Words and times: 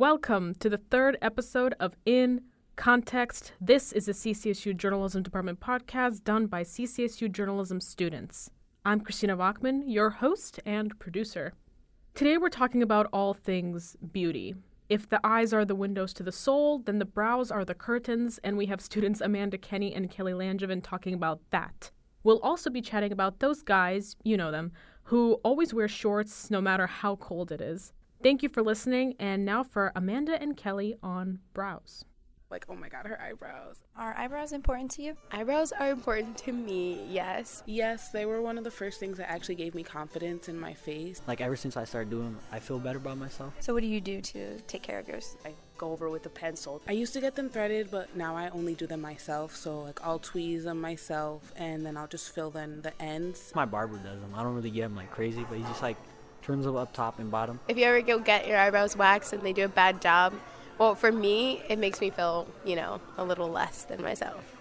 Welcome 0.00 0.54
to 0.60 0.70
the 0.70 0.78
third 0.78 1.18
episode 1.20 1.74
of 1.78 1.94
In 2.06 2.40
Context. 2.74 3.52
This 3.60 3.92
is 3.92 4.08
a 4.08 4.12
CCSU 4.12 4.74
Journalism 4.74 5.22
Department 5.22 5.60
podcast 5.60 6.24
done 6.24 6.46
by 6.46 6.62
CCSU 6.62 7.30
journalism 7.30 7.82
students. 7.82 8.50
I'm 8.86 9.02
Christina 9.02 9.36
Wachman, 9.36 9.82
your 9.84 10.08
host 10.08 10.58
and 10.64 10.98
producer. 10.98 11.52
Today 12.14 12.38
we're 12.38 12.48
talking 12.48 12.82
about 12.82 13.08
all 13.12 13.34
things 13.34 13.94
beauty. 14.10 14.54
If 14.88 15.06
the 15.06 15.20
eyes 15.22 15.52
are 15.52 15.66
the 15.66 15.74
windows 15.74 16.14
to 16.14 16.22
the 16.22 16.32
soul, 16.32 16.78
then 16.78 16.98
the 16.98 17.04
brows 17.04 17.50
are 17.50 17.66
the 17.66 17.74
curtains, 17.74 18.40
and 18.42 18.56
we 18.56 18.64
have 18.64 18.80
students 18.80 19.20
Amanda 19.20 19.58
Kenny 19.58 19.94
and 19.94 20.10
Kelly 20.10 20.32
Langevin 20.32 20.82
talking 20.82 21.12
about 21.12 21.42
that. 21.50 21.90
We'll 22.22 22.40
also 22.40 22.70
be 22.70 22.80
chatting 22.80 23.12
about 23.12 23.40
those 23.40 23.60
guys, 23.60 24.16
you 24.22 24.38
know 24.38 24.50
them, 24.50 24.72
who 25.02 25.34
always 25.44 25.74
wear 25.74 25.88
shorts 25.88 26.50
no 26.50 26.62
matter 26.62 26.86
how 26.86 27.16
cold 27.16 27.52
it 27.52 27.60
is. 27.60 27.92
Thank 28.22 28.42
you 28.42 28.50
for 28.50 28.62
listening, 28.62 29.14
and 29.18 29.46
now 29.46 29.62
for 29.62 29.92
Amanda 29.96 30.40
and 30.40 30.54
Kelly 30.54 30.94
on 31.02 31.38
brows. 31.54 32.04
Like, 32.50 32.66
oh 32.68 32.74
my 32.74 32.90
god, 32.90 33.06
her 33.06 33.18
eyebrows. 33.18 33.76
Are 33.96 34.14
eyebrows 34.14 34.52
important 34.52 34.90
to 34.92 35.02
you? 35.02 35.16
Eyebrows 35.32 35.72
are 35.72 35.88
important 35.88 36.36
to 36.38 36.52
me, 36.52 37.06
yes. 37.08 37.62
Yes, 37.64 38.10
they 38.10 38.26
were 38.26 38.42
one 38.42 38.58
of 38.58 38.64
the 38.64 38.70
first 38.70 39.00
things 39.00 39.16
that 39.16 39.30
actually 39.30 39.54
gave 39.54 39.74
me 39.74 39.82
confidence 39.82 40.50
in 40.50 40.60
my 40.60 40.74
face. 40.74 41.22
Like 41.26 41.40
ever 41.40 41.56
since 41.56 41.78
I 41.78 41.84
started 41.84 42.10
doing 42.10 42.24
them, 42.24 42.38
I 42.52 42.58
feel 42.58 42.78
better 42.78 42.98
about 42.98 43.16
myself. 43.16 43.54
So 43.60 43.72
what 43.72 43.82
do 43.82 43.86
you 43.88 44.02
do 44.02 44.20
to 44.20 44.58
take 44.66 44.82
care 44.82 44.98
of 44.98 45.08
yours? 45.08 45.36
I 45.46 45.54
go 45.78 45.92
over 45.92 46.10
with 46.10 46.26
a 46.26 46.30
pencil. 46.30 46.82
I 46.86 46.92
used 46.92 47.14
to 47.14 47.20
get 47.22 47.36
them 47.36 47.48
threaded, 47.48 47.90
but 47.90 48.14
now 48.14 48.36
I 48.36 48.50
only 48.50 48.74
do 48.74 48.86
them 48.86 49.00
myself. 49.00 49.56
So 49.56 49.80
like 49.80 50.00
I'll 50.04 50.20
tweeze 50.20 50.64
them 50.64 50.78
myself, 50.78 51.52
and 51.56 51.86
then 51.86 51.96
I'll 51.96 52.08
just 52.08 52.34
fill 52.34 52.54
in 52.58 52.82
the 52.82 52.92
ends. 53.00 53.52
My 53.54 53.64
barber 53.64 53.96
does 53.96 54.20
them. 54.20 54.34
I 54.34 54.42
don't 54.42 54.54
really 54.54 54.70
get 54.70 54.82
them 54.82 54.96
like 54.96 55.10
crazy, 55.10 55.46
but 55.48 55.56
he 55.56 55.64
just 55.64 55.82
like 55.82 55.96
trims 56.42 56.66
of 56.66 56.76
up 56.76 56.92
top 56.92 57.18
and 57.18 57.30
bottom. 57.30 57.60
If 57.68 57.76
you 57.76 57.84
ever 57.84 58.00
go 58.00 58.18
get 58.18 58.46
your 58.46 58.58
eyebrows 58.58 58.96
waxed 58.96 59.32
and 59.32 59.42
they 59.42 59.52
do 59.52 59.64
a 59.64 59.68
bad 59.68 60.00
job, 60.00 60.34
well, 60.78 60.94
for 60.94 61.12
me, 61.12 61.62
it 61.68 61.78
makes 61.78 62.00
me 62.00 62.10
feel, 62.10 62.46
you 62.64 62.76
know, 62.76 63.00
a 63.18 63.24
little 63.24 63.48
less 63.48 63.84
than 63.84 64.02
myself. 64.02 64.56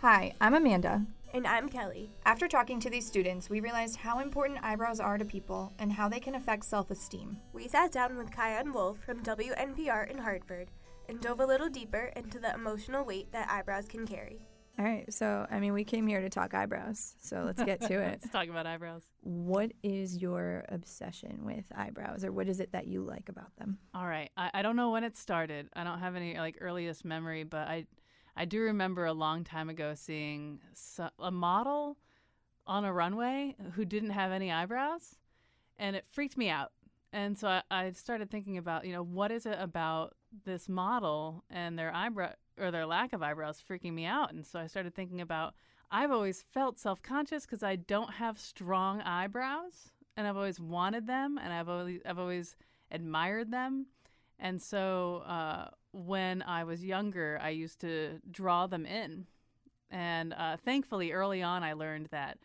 Hi, 0.00 0.32
I'm 0.40 0.54
Amanda. 0.54 1.06
And 1.34 1.46
I'm 1.46 1.68
Kelly. 1.68 2.10
After 2.24 2.48
talking 2.48 2.80
to 2.80 2.88
these 2.88 3.06
students, 3.06 3.50
we 3.50 3.60
realized 3.60 3.96
how 3.96 4.20
important 4.20 4.60
eyebrows 4.62 4.98
are 4.98 5.18
to 5.18 5.24
people 5.24 5.72
and 5.78 5.92
how 5.92 6.08
they 6.08 6.20
can 6.20 6.34
affect 6.34 6.64
self 6.64 6.90
esteem. 6.90 7.38
We 7.52 7.68
sat 7.68 7.92
down 7.92 8.16
with 8.16 8.30
Kyan 8.30 8.72
Wolf 8.72 8.98
from 9.04 9.22
WNPR 9.22 10.10
in 10.10 10.18
Hartford 10.18 10.68
and 11.08 11.20
dove 11.20 11.40
a 11.40 11.46
little 11.46 11.68
deeper 11.68 12.12
into 12.16 12.38
the 12.38 12.54
emotional 12.54 13.04
weight 13.04 13.30
that 13.32 13.50
eyebrows 13.50 13.86
can 13.88 14.06
carry. 14.06 14.47
All 14.78 14.84
right, 14.84 15.12
so 15.12 15.44
I 15.50 15.58
mean, 15.58 15.72
we 15.72 15.82
came 15.82 16.06
here 16.06 16.20
to 16.20 16.28
talk 16.28 16.54
eyebrows, 16.54 17.16
so 17.20 17.42
let's 17.44 17.60
get 17.64 17.80
to 17.80 17.94
it. 17.94 18.20
Let's 18.22 18.30
talk 18.30 18.48
about 18.48 18.64
eyebrows. 18.64 19.02
What 19.22 19.72
is 19.82 20.18
your 20.18 20.64
obsession 20.68 21.40
with 21.42 21.64
eyebrows, 21.74 22.24
or 22.24 22.30
what 22.30 22.48
is 22.48 22.60
it 22.60 22.70
that 22.70 22.86
you 22.86 23.02
like 23.02 23.28
about 23.28 23.56
them? 23.56 23.78
All 23.92 24.06
right, 24.06 24.30
I, 24.36 24.50
I 24.54 24.62
don't 24.62 24.76
know 24.76 24.90
when 24.90 25.02
it 25.02 25.16
started. 25.16 25.68
I 25.74 25.82
don't 25.82 25.98
have 25.98 26.14
any 26.14 26.38
like 26.38 26.58
earliest 26.60 27.04
memory, 27.04 27.42
but 27.42 27.66
I, 27.66 27.86
I 28.36 28.44
do 28.44 28.60
remember 28.60 29.06
a 29.06 29.12
long 29.12 29.42
time 29.42 29.68
ago 29.68 29.94
seeing 29.96 30.60
so, 30.74 31.08
a 31.18 31.32
model 31.32 31.96
on 32.64 32.84
a 32.84 32.92
runway 32.92 33.56
who 33.72 33.84
didn't 33.84 34.10
have 34.10 34.30
any 34.30 34.52
eyebrows, 34.52 35.16
and 35.76 35.96
it 35.96 36.04
freaked 36.08 36.36
me 36.36 36.50
out. 36.50 36.70
And 37.12 37.36
so 37.36 37.48
I, 37.48 37.62
I 37.68 37.90
started 37.92 38.30
thinking 38.30 38.58
about, 38.58 38.86
you 38.86 38.92
know, 38.92 39.02
what 39.02 39.32
is 39.32 39.44
it 39.44 39.56
about 39.58 40.14
this 40.44 40.68
model 40.68 41.42
and 41.50 41.76
their 41.76 41.92
eyebrow 41.92 42.34
or 42.60 42.70
their 42.70 42.86
lack 42.86 43.12
of 43.12 43.22
eyebrows 43.22 43.62
freaking 43.68 43.92
me 43.92 44.04
out. 44.04 44.32
And 44.32 44.44
so 44.46 44.58
I 44.58 44.66
started 44.66 44.94
thinking 44.94 45.20
about 45.20 45.54
I've 45.90 46.10
always 46.10 46.42
felt 46.42 46.78
self 46.78 47.02
conscious 47.02 47.46
because 47.46 47.62
I 47.62 47.76
don't 47.76 48.12
have 48.12 48.38
strong 48.38 49.00
eyebrows 49.00 49.92
and 50.16 50.26
I've 50.26 50.36
always 50.36 50.60
wanted 50.60 51.06
them 51.06 51.38
and 51.42 51.52
I've 51.52 51.68
always, 51.68 52.00
I've 52.04 52.18
always 52.18 52.56
admired 52.90 53.50
them. 53.50 53.86
And 54.38 54.60
so 54.60 55.22
uh, 55.26 55.68
when 55.92 56.42
I 56.42 56.64
was 56.64 56.84
younger, 56.84 57.38
I 57.42 57.50
used 57.50 57.80
to 57.80 58.20
draw 58.30 58.66
them 58.66 58.86
in. 58.86 59.26
And 59.90 60.34
uh, 60.34 60.56
thankfully, 60.58 61.12
early 61.12 61.42
on, 61.42 61.62
I 61.62 61.72
learned 61.72 62.08
that 62.10 62.38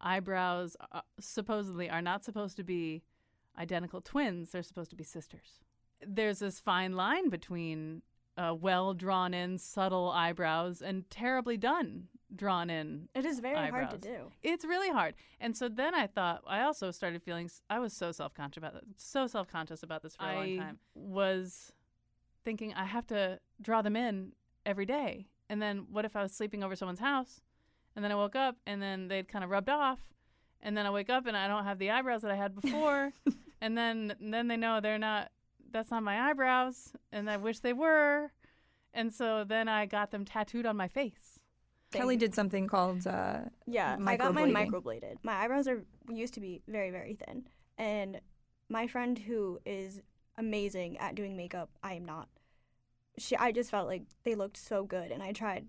eyebrows 0.00 0.76
uh, 0.92 1.00
supposedly 1.20 1.88
are 1.88 2.02
not 2.02 2.24
supposed 2.24 2.56
to 2.56 2.64
be 2.64 3.02
identical 3.58 4.00
twins, 4.00 4.50
they're 4.50 4.62
supposed 4.62 4.90
to 4.90 4.96
be 4.96 5.04
sisters. 5.04 5.60
There's 6.06 6.38
this 6.38 6.60
fine 6.60 6.94
line 6.94 7.28
between 7.28 8.02
uh, 8.38 8.54
well 8.54 8.94
drawn 8.94 9.34
in, 9.34 9.58
subtle 9.58 10.10
eyebrows 10.10 10.80
and 10.80 11.08
terribly 11.10 11.56
done 11.56 12.08
drawn 12.34 12.70
in. 12.70 13.08
It 13.14 13.24
is 13.24 13.40
very 13.40 13.56
eyebrows. 13.56 13.88
hard 13.88 14.02
to 14.02 14.08
do. 14.08 14.32
It's 14.42 14.64
really 14.64 14.90
hard. 14.90 15.14
And 15.40 15.56
so 15.56 15.68
then 15.68 15.94
I 15.94 16.06
thought 16.06 16.42
I 16.46 16.62
also 16.62 16.90
started 16.90 17.22
feeling 17.22 17.50
I 17.68 17.78
was 17.78 17.92
so 17.92 18.12
self 18.12 18.34
conscious 18.34 18.58
about 18.58 18.74
so 18.96 19.26
self 19.26 19.48
conscious 19.48 19.82
about 19.82 20.02
this 20.02 20.16
for 20.16 20.24
a 20.24 20.34
long 20.34 20.58
time. 20.58 20.78
Was 20.94 21.72
thinking 22.44 22.74
I 22.74 22.84
have 22.84 23.06
to 23.08 23.40
draw 23.60 23.82
them 23.82 23.96
in 23.96 24.32
every 24.64 24.86
day. 24.86 25.26
And 25.50 25.60
then 25.60 25.86
what 25.90 26.04
if 26.04 26.14
I 26.14 26.22
was 26.22 26.32
sleeping 26.32 26.62
over 26.62 26.76
someone's 26.76 27.00
house, 27.00 27.40
and 27.96 28.04
then 28.04 28.12
I 28.12 28.14
woke 28.14 28.36
up 28.36 28.56
and 28.66 28.82
then 28.82 29.08
they'd 29.08 29.28
kind 29.28 29.42
of 29.44 29.50
rubbed 29.50 29.70
off, 29.70 29.98
and 30.60 30.76
then 30.76 30.86
I 30.86 30.90
wake 30.90 31.10
up 31.10 31.26
and 31.26 31.36
I 31.36 31.48
don't 31.48 31.64
have 31.64 31.78
the 31.78 31.90
eyebrows 31.90 32.22
that 32.22 32.30
I 32.30 32.36
had 32.36 32.54
before, 32.54 33.12
and 33.60 33.76
then 33.76 34.14
and 34.20 34.32
then 34.32 34.48
they 34.48 34.56
know 34.56 34.80
they're 34.80 34.98
not 34.98 35.30
that's 35.72 35.90
not 35.90 36.02
my 36.02 36.30
eyebrows, 36.30 36.92
and 37.12 37.28
I 37.30 37.36
wish 37.36 37.60
they 37.60 37.72
were. 37.72 38.32
And 38.94 39.12
so 39.12 39.44
then 39.44 39.68
I 39.68 39.86
got 39.86 40.10
them 40.10 40.24
tattooed 40.24 40.66
on 40.66 40.76
my 40.76 40.88
face. 40.88 41.40
Kelly 41.92 42.16
did 42.16 42.34
something 42.34 42.66
called 42.66 43.06
uh, 43.06 43.40
Yeah, 43.66 43.96
I 44.06 44.16
got 44.16 44.34
mine 44.34 44.52
microbladed. 44.52 45.16
My 45.22 45.34
eyebrows 45.34 45.68
are 45.68 45.82
used 46.12 46.34
to 46.34 46.40
be 46.40 46.62
very, 46.68 46.90
very 46.90 47.14
thin. 47.14 47.44
And 47.78 48.20
my 48.68 48.86
friend 48.86 49.18
who 49.18 49.58
is 49.64 50.00
amazing 50.36 50.98
at 50.98 51.14
doing 51.14 51.36
makeup, 51.36 51.70
I 51.82 51.94
am 51.94 52.04
not. 52.04 52.28
She 53.16 53.36
I 53.36 53.52
just 53.52 53.70
felt 53.70 53.88
like 53.88 54.02
they 54.24 54.34
looked 54.34 54.56
so 54.56 54.84
good 54.84 55.10
and 55.10 55.22
I 55.22 55.32
tried 55.32 55.66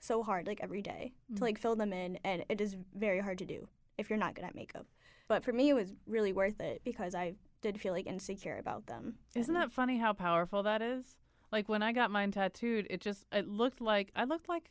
so 0.00 0.22
hard 0.22 0.46
like 0.46 0.60
every 0.62 0.82
day 0.82 1.12
Mm. 1.30 1.36
to 1.36 1.44
like 1.44 1.58
fill 1.58 1.76
them 1.76 1.92
in 1.92 2.18
and 2.24 2.44
it 2.48 2.60
is 2.60 2.76
very 2.94 3.20
hard 3.20 3.38
to 3.38 3.44
do 3.44 3.68
if 3.98 4.08
you're 4.10 4.18
not 4.18 4.34
good 4.34 4.44
at 4.44 4.54
makeup. 4.54 4.86
But 5.28 5.44
for 5.44 5.52
me 5.52 5.68
it 5.70 5.74
was 5.74 5.92
really 6.06 6.32
worth 6.32 6.60
it 6.60 6.82
because 6.84 7.14
I 7.14 7.34
did 7.62 7.80
feel 7.80 7.92
like 7.94 8.06
insecure 8.06 8.58
about 8.58 8.86
them. 8.86 9.14
Isn't 9.34 9.54
And- 9.56 9.62
that 9.62 9.72
funny 9.72 9.98
how 9.98 10.12
powerful 10.12 10.62
that 10.64 10.82
is? 10.82 11.16
Like 11.50 11.68
when 11.68 11.82
I 11.82 11.92
got 11.92 12.10
mine 12.10 12.30
tattooed, 12.32 12.86
it 12.90 13.00
just 13.00 13.24
it 13.32 13.46
looked 13.48 13.80
like 13.80 14.10
I 14.16 14.24
looked 14.24 14.48
like 14.48 14.70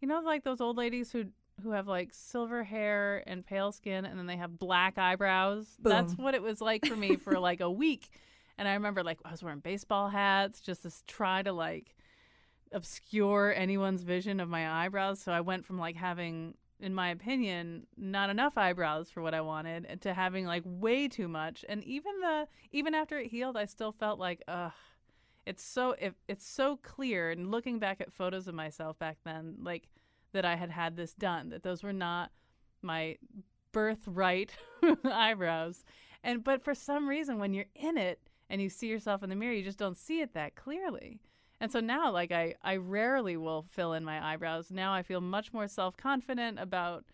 you 0.00 0.08
know 0.08 0.20
like 0.20 0.42
those 0.44 0.60
old 0.60 0.76
ladies 0.76 1.12
who 1.12 1.26
who 1.62 1.70
have 1.70 1.86
like 1.86 2.08
silver 2.12 2.64
hair 2.64 3.22
and 3.26 3.46
pale 3.46 3.70
skin 3.72 4.04
and 4.04 4.18
then 4.18 4.26
they 4.26 4.36
have 4.36 4.58
black 4.58 4.98
eyebrows. 4.98 5.66
That's 5.80 6.14
what 6.14 6.34
it 6.34 6.42
was 6.42 6.60
like 6.60 6.84
for 6.86 6.96
me 6.96 7.16
for 7.16 7.38
like 7.48 7.60
a 7.60 7.70
week. 7.70 8.08
And 8.58 8.66
I 8.66 8.74
remember 8.74 9.02
like 9.04 9.18
I 9.24 9.30
was 9.30 9.42
wearing 9.42 9.60
baseball 9.60 10.08
hats 10.08 10.60
just 10.60 10.82
to 10.82 10.90
try 11.06 11.42
to 11.42 11.52
like 11.52 11.94
obscure 12.72 13.52
anyone's 13.54 14.02
vision 14.02 14.40
of 14.40 14.48
my 14.48 14.84
eyebrows. 14.84 15.20
So 15.20 15.32
I 15.32 15.40
went 15.42 15.64
from 15.64 15.78
like 15.78 15.96
having 15.96 16.54
in 16.84 16.94
my 16.94 17.08
opinion, 17.08 17.86
not 17.96 18.28
enough 18.28 18.58
eyebrows 18.58 19.08
for 19.10 19.22
what 19.22 19.32
I 19.32 19.40
wanted, 19.40 20.02
to 20.02 20.12
having 20.12 20.44
like 20.44 20.62
way 20.66 21.08
too 21.08 21.28
much. 21.28 21.64
And 21.66 21.82
even 21.84 22.20
the 22.20 22.46
even 22.72 22.94
after 22.94 23.18
it 23.18 23.28
healed, 23.28 23.56
I 23.56 23.64
still 23.64 23.90
felt 23.90 24.18
like, 24.18 24.42
ugh, 24.46 24.70
it's 25.46 25.64
so 25.64 25.92
it, 25.92 26.14
it's 26.28 26.46
so 26.46 26.78
clear. 26.82 27.30
And 27.30 27.50
looking 27.50 27.78
back 27.78 28.02
at 28.02 28.12
photos 28.12 28.48
of 28.48 28.54
myself 28.54 28.98
back 28.98 29.16
then, 29.24 29.56
like 29.62 29.88
that 30.32 30.44
I 30.44 30.56
had 30.56 30.70
had 30.70 30.94
this 30.94 31.14
done, 31.14 31.48
that 31.48 31.62
those 31.62 31.82
were 31.82 31.92
not 31.92 32.30
my 32.82 33.16
birthright 33.72 34.54
eyebrows. 35.04 35.84
And 36.22 36.44
but 36.44 36.62
for 36.62 36.74
some 36.74 37.08
reason, 37.08 37.38
when 37.38 37.54
you're 37.54 37.64
in 37.74 37.96
it 37.96 38.20
and 38.50 38.60
you 38.60 38.68
see 38.68 38.88
yourself 38.88 39.22
in 39.22 39.30
the 39.30 39.36
mirror, 39.36 39.54
you 39.54 39.64
just 39.64 39.78
don't 39.78 39.96
see 39.96 40.20
it 40.20 40.34
that 40.34 40.54
clearly. 40.54 41.18
And 41.64 41.72
so 41.72 41.80
now, 41.80 42.12
like 42.12 42.30
I, 42.30 42.56
I 42.62 42.76
rarely 42.76 43.38
will 43.38 43.64
fill 43.70 43.94
in 43.94 44.04
my 44.04 44.22
eyebrows. 44.22 44.70
Now 44.70 44.92
I 44.92 45.02
feel 45.02 45.22
much 45.22 45.50
more 45.54 45.66
self 45.66 45.96
confident 45.96 46.58
about 46.60 47.06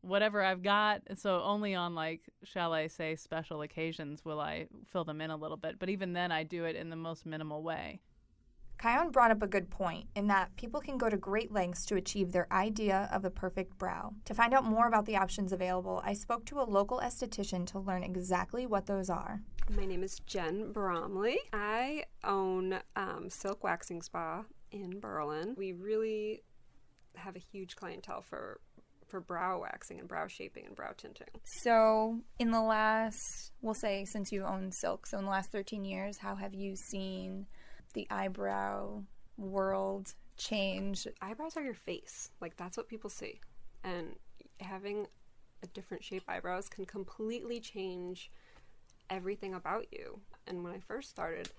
whatever 0.00 0.42
I've 0.42 0.62
got. 0.62 1.02
So 1.16 1.42
only 1.42 1.74
on 1.74 1.94
like, 1.94 2.22
shall 2.42 2.72
I 2.72 2.86
say, 2.86 3.16
special 3.16 3.60
occasions 3.60 4.24
will 4.24 4.40
I 4.40 4.68
fill 4.86 5.04
them 5.04 5.20
in 5.20 5.28
a 5.28 5.36
little 5.36 5.58
bit. 5.58 5.78
But 5.78 5.90
even 5.90 6.14
then, 6.14 6.32
I 6.32 6.42
do 6.42 6.64
it 6.64 6.74
in 6.74 6.88
the 6.88 6.96
most 6.96 7.26
minimal 7.26 7.62
way. 7.62 8.00
Kion 8.78 9.12
brought 9.12 9.30
up 9.30 9.42
a 9.42 9.46
good 9.46 9.68
point 9.68 10.06
in 10.16 10.28
that 10.28 10.56
people 10.56 10.80
can 10.80 10.96
go 10.96 11.10
to 11.10 11.18
great 11.18 11.52
lengths 11.52 11.84
to 11.84 11.96
achieve 11.96 12.32
their 12.32 12.50
idea 12.50 13.10
of 13.12 13.20
the 13.20 13.30
perfect 13.30 13.76
brow. 13.76 14.14
To 14.24 14.32
find 14.32 14.54
out 14.54 14.64
more 14.64 14.86
about 14.86 15.04
the 15.04 15.18
options 15.18 15.52
available, 15.52 16.00
I 16.02 16.14
spoke 16.14 16.46
to 16.46 16.60
a 16.60 16.64
local 16.64 17.00
esthetician 17.00 17.66
to 17.66 17.78
learn 17.78 18.02
exactly 18.02 18.64
what 18.64 18.86
those 18.86 19.10
are. 19.10 19.42
My 19.70 19.84
name 19.84 20.02
is 20.02 20.18
Jen 20.20 20.72
Bromley. 20.72 21.38
I 21.52 22.04
own 22.24 22.78
um, 22.96 23.28
Silk 23.28 23.62
Waxing 23.62 24.00
Spa 24.00 24.44
in 24.72 24.98
Berlin. 24.98 25.54
We 25.58 25.72
really 25.72 26.42
have 27.16 27.36
a 27.36 27.38
huge 27.38 27.76
clientele 27.76 28.22
for 28.22 28.60
for 29.08 29.20
brow 29.20 29.60
waxing 29.60 29.98
and 29.98 30.08
brow 30.08 30.26
shaping 30.26 30.66
and 30.66 30.76
brow 30.76 30.92
tinting. 30.96 31.28
So, 31.62 32.20
in 32.38 32.50
the 32.50 32.60
last, 32.60 33.52
we'll 33.62 33.74
say 33.74 34.04
since 34.04 34.32
you 34.32 34.44
own 34.44 34.70
Silk, 34.70 35.06
so 35.06 35.18
in 35.18 35.24
the 35.24 35.30
last 35.30 35.50
13 35.50 35.84
years, 35.84 36.18
how 36.18 36.34
have 36.34 36.54
you 36.54 36.74
seen 36.76 37.46
the 37.94 38.06
eyebrow 38.10 39.02
world 39.36 40.14
change? 40.36 41.06
Eyebrows 41.20 41.56
are 41.56 41.62
your 41.62 41.74
face. 41.74 42.30
Like 42.40 42.56
that's 42.56 42.76
what 42.78 42.88
people 42.88 43.10
see. 43.10 43.40
And 43.84 44.16
having 44.60 45.06
a 45.62 45.66
different 45.68 46.04
shape 46.04 46.22
eyebrows 46.28 46.68
can 46.68 46.86
completely 46.86 47.60
change 47.60 48.30
everything 49.10 49.54
about 49.54 49.86
you. 49.92 50.20
And 50.46 50.64
when 50.64 50.72
I 50.72 50.80
first 50.80 51.10
started, 51.10 51.50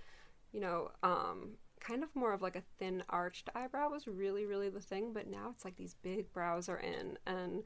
you 0.51 0.59
know, 0.59 0.89
um, 1.03 1.51
kind 1.79 2.03
of 2.03 2.15
more 2.15 2.33
of 2.33 2.41
like 2.41 2.55
a 2.55 2.63
thin 2.77 3.03
arched 3.09 3.49
eyebrow 3.55 3.89
was 3.89 4.07
really, 4.07 4.45
really 4.45 4.69
the 4.69 4.81
thing. 4.81 5.13
But 5.13 5.29
now 5.29 5.51
it's 5.53 5.65
like 5.65 5.77
these 5.77 5.95
big 6.01 6.31
brows 6.33 6.69
are 6.69 6.79
in. 6.79 7.17
And 7.25 7.63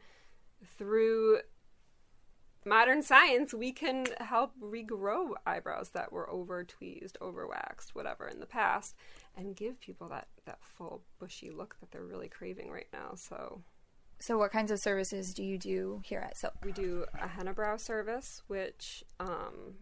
through 0.77 1.39
modern 2.65 3.01
science, 3.01 3.53
we 3.53 3.71
can 3.71 4.05
help 4.19 4.53
regrow 4.61 5.31
eyebrows 5.45 5.89
that 5.89 6.11
were 6.11 6.29
over 6.29 6.63
tweezed, 6.63 7.17
over 7.19 7.47
waxed, 7.47 7.95
whatever 7.95 8.27
in 8.27 8.39
the 8.39 8.45
past, 8.45 8.95
and 9.35 9.55
give 9.55 9.79
people 9.79 10.07
that, 10.09 10.27
that 10.45 10.59
full 10.61 11.01
bushy 11.19 11.49
look 11.49 11.75
that 11.79 11.91
they're 11.91 12.05
really 12.05 12.29
craving 12.29 12.71
right 12.71 12.87
now. 12.93 13.13
So 13.15 13.61
So, 14.19 14.37
what 14.37 14.51
kinds 14.51 14.71
of 14.71 14.79
services 14.79 15.33
do 15.33 15.43
you 15.43 15.57
do 15.57 16.01
here 16.05 16.19
at 16.19 16.37
Silk? 16.37 16.53
we 16.63 16.71
do 16.71 17.05
a 17.21 17.27
henna 17.27 17.53
brow 17.53 17.77
service, 17.77 18.41
which 18.47 19.03
um, 19.19 19.75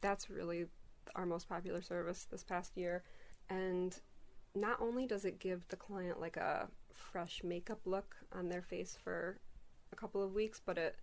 that's 0.00 0.28
really 0.28 0.66
our 1.14 1.26
most 1.26 1.48
popular 1.48 1.82
service 1.82 2.26
this 2.30 2.44
past 2.44 2.76
year. 2.76 3.02
And 3.48 3.98
not 4.54 4.80
only 4.80 5.06
does 5.06 5.24
it 5.24 5.38
give 5.38 5.66
the 5.68 5.76
client 5.76 6.20
like 6.20 6.36
a 6.36 6.68
fresh 6.92 7.42
makeup 7.42 7.80
look 7.86 8.16
on 8.32 8.48
their 8.48 8.62
face 8.62 8.96
for 9.02 9.38
a 9.92 9.96
couple 9.96 10.22
of 10.22 10.34
weeks, 10.34 10.60
but 10.64 10.76
it 10.76 10.96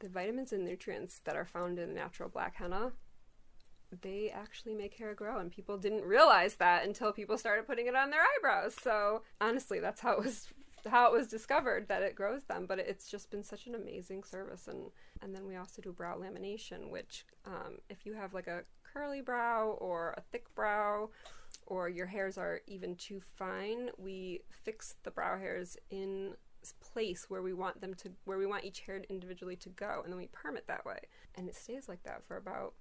the 0.00 0.08
vitamins 0.08 0.52
and 0.52 0.64
nutrients 0.64 1.20
that 1.24 1.36
are 1.36 1.44
found 1.44 1.78
in 1.78 1.94
natural 1.94 2.28
black 2.28 2.56
henna 2.56 2.92
they 4.02 4.30
actually 4.34 4.74
make 4.74 4.94
hair 4.94 5.14
grow 5.14 5.38
and 5.38 5.52
people 5.52 5.78
didn't 5.78 6.04
realize 6.04 6.56
that 6.56 6.84
until 6.84 7.12
people 7.12 7.38
started 7.38 7.66
putting 7.66 7.86
it 7.86 7.94
on 7.94 8.10
their 8.10 8.22
eyebrows 8.22 8.74
so 8.82 9.22
honestly 9.40 9.78
that's 9.78 10.00
how 10.00 10.12
it 10.12 10.24
was 10.24 10.48
how 10.90 11.06
it 11.06 11.12
was 11.12 11.28
discovered 11.28 11.88
that 11.88 12.02
it 12.02 12.14
grows 12.14 12.44
them 12.44 12.66
but 12.66 12.78
it's 12.78 13.08
just 13.08 13.30
been 13.30 13.42
such 13.42 13.66
an 13.66 13.74
amazing 13.74 14.22
service. 14.22 14.68
And 14.68 14.90
and 15.22 15.34
then 15.34 15.46
we 15.46 15.56
also 15.56 15.82
do 15.82 15.92
brow 15.92 16.16
lamination 16.16 16.90
which 16.90 17.26
um, 17.46 17.78
if 17.88 18.06
you 18.06 18.14
have 18.14 18.34
like 18.34 18.46
a 18.46 18.62
curly 18.82 19.20
brow 19.20 19.76
or 19.80 20.14
a 20.16 20.20
thick 20.20 20.52
brow 20.54 21.10
or 21.66 21.88
your 21.88 22.06
hairs 22.06 22.36
are 22.36 22.60
even 22.66 22.94
too 22.96 23.20
fine 23.36 23.90
we 23.96 24.40
fix 24.50 24.96
the 25.02 25.10
brow 25.10 25.38
hairs 25.38 25.76
in 25.90 26.34
place 26.80 27.26
where 27.28 27.42
we 27.42 27.52
want 27.52 27.80
them 27.80 27.94
to 27.94 28.10
where 28.24 28.38
we 28.38 28.46
want 28.46 28.64
each 28.64 28.80
hair 28.80 29.02
individually 29.08 29.56
to 29.56 29.68
go 29.70 30.00
and 30.02 30.12
then 30.12 30.18
we 30.18 30.28
perm 30.28 30.56
it 30.56 30.66
that 30.66 30.84
way. 30.84 30.98
And 31.34 31.48
it 31.48 31.54
stays 31.54 31.88
like 31.88 32.02
that 32.04 32.24
for 32.24 32.36
about 32.36 32.74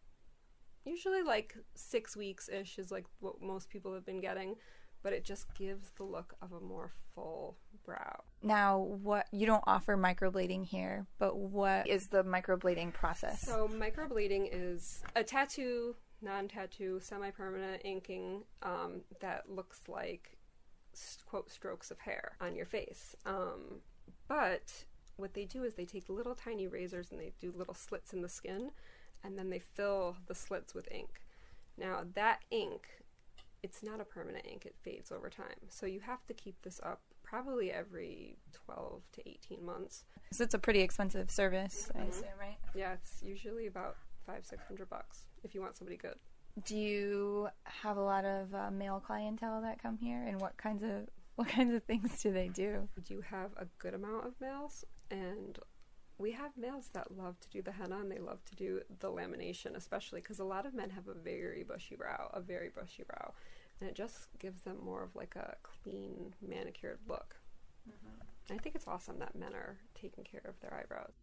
usually 0.85 1.23
like 1.23 1.55
six 1.75 2.15
weeks 2.15 2.49
ish 2.49 2.77
is 2.77 2.91
like 2.91 3.05
what 3.19 3.41
most 3.41 3.69
people 3.69 3.93
have 3.93 4.05
been 4.05 4.19
getting 4.19 4.55
but 5.03 5.13
it 5.13 5.23
just 5.23 5.53
gives 5.53 5.91
the 5.97 6.03
look 6.03 6.33
of 6.41 6.51
a 6.53 6.59
more 6.59 6.91
full 7.13 7.57
brow 7.85 8.23
Now, 8.41 8.79
what 8.79 9.27
you 9.31 9.45
don't 9.45 9.63
offer 9.67 9.95
microblading 9.97 10.65
here, 10.65 11.05
but 11.19 11.37
what 11.37 11.87
is 11.87 12.07
the 12.07 12.23
microblading 12.23 12.93
process? 12.93 13.41
So 13.41 13.67
microblading 13.67 14.49
is 14.51 15.03
a 15.15 15.23
tattoo, 15.23 15.95
non-tattoo, 16.21 16.99
semi-permanent 17.01 17.81
inking 17.83 18.43
um, 18.63 19.01
that 19.19 19.49
looks 19.49 19.81
like 19.87 20.37
quote 21.25 21.51
strokes 21.51 21.91
of 21.91 21.99
hair 21.99 22.37
on 22.39 22.55
your 22.55 22.65
face. 22.65 23.15
Um, 23.25 23.81
but 24.27 24.85
what 25.17 25.33
they 25.33 25.45
do 25.45 25.63
is 25.63 25.73
they 25.73 25.85
take 25.85 26.09
little 26.09 26.35
tiny 26.35 26.67
razors 26.67 27.11
and 27.11 27.19
they 27.19 27.33
do 27.39 27.53
little 27.55 27.73
slits 27.73 28.13
in 28.13 28.21
the 28.21 28.29
skin, 28.29 28.71
and 29.23 29.37
then 29.37 29.49
they 29.49 29.59
fill 29.59 30.15
the 30.27 30.35
slits 30.35 30.73
with 30.73 30.87
ink. 30.91 31.21
Now 31.77 32.03
that 32.13 32.39
ink, 32.51 32.87
it's 33.63 33.81
not 33.81 33.99
a 33.99 34.05
permanent 34.05 34.45
ink; 34.45 34.65
it 34.65 34.75
fades 34.83 35.11
over 35.11 35.29
time. 35.29 35.55
So 35.69 35.85
you 35.85 35.99
have 36.01 36.25
to 36.27 36.33
keep 36.33 36.61
this 36.61 36.79
up 36.83 37.01
probably 37.23 37.71
every 37.71 38.37
12 38.53 39.01
to 39.13 39.27
18 39.29 39.65
months. 39.65 40.03
So 40.31 40.43
it's 40.43 40.53
a 40.53 40.59
pretty 40.59 40.81
expensive 40.81 41.31
service, 41.31 41.89
I 41.95 41.99
Mhm. 41.99 42.09
assume, 42.09 42.37
right? 42.39 42.57
Yeah, 42.75 42.93
it's 42.93 43.23
usually 43.23 43.67
about 43.67 43.97
five, 44.25 44.45
six 44.45 44.63
hundred 44.67 44.89
bucks 44.89 45.25
if 45.43 45.55
you 45.55 45.61
want 45.61 45.75
somebody 45.75 45.97
good. 45.97 46.19
Do 46.65 46.77
you 46.77 47.49
have 47.63 47.97
a 47.97 48.01
lot 48.01 48.25
of 48.25 48.53
uh, 48.53 48.69
male 48.69 48.99
clientele 48.99 49.61
that 49.61 49.81
come 49.81 49.97
here, 49.97 50.21
and 50.23 50.39
what 50.39 50.55
kinds 50.57 50.83
of 50.83 51.09
what 51.35 51.47
kinds 51.47 51.73
of 51.73 51.83
things 51.83 52.21
do 52.21 52.31
they 52.31 52.49
do? 52.49 52.87
We 52.95 53.01
do 53.01 53.21
have 53.21 53.51
a 53.57 53.65
good 53.79 53.95
amount 53.95 54.27
of 54.27 54.39
males, 54.39 54.85
and 55.09 55.57
we 56.17 56.31
have 56.31 56.57
males 56.57 56.89
that 56.93 57.15
love 57.15 57.39
to 57.39 57.49
do 57.49 57.61
the 57.61 57.71
henna 57.71 57.97
and 57.97 58.11
they 58.11 58.19
love 58.19 58.43
to 58.45 58.55
do 58.55 58.81
the 58.99 59.11
lamination, 59.11 59.75
especially 59.75 60.21
because 60.21 60.39
a 60.39 60.43
lot 60.43 60.65
of 60.65 60.73
men 60.73 60.89
have 60.89 61.07
a 61.07 61.13
very 61.13 61.63
bushy 61.63 61.95
brow, 61.95 62.29
a 62.33 62.41
very 62.41 62.69
bushy 62.69 63.03
brow, 63.03 63.33
and 63.79 63.89
it 63.89 63.95
just 63.95 64.27
gives 64.39 64.61
them 64.61 64.77
more 64.83 65.03
of 65.03 65.15
like 65.15 65.35
a 65.35 65.55
clean, 65.63 66.33
manicured 66.41 66.99
look. 67.07 67.35
Mm-hmm. 67.89 68.53
I 68.53 68.57
think 68.57 68.75
it's 68.75 68.87
awesome 68.87 69.19
that 69.19 69.35
men 69.35 69.53
are 69.53 69.77
taking 69.95 70.23
care 70.23 70.43
of 70.47 70.59
their 70.59 70.73
eyebrows. 70.73 71.13